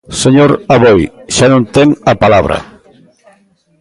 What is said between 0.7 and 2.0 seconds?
Aboi, xa non ten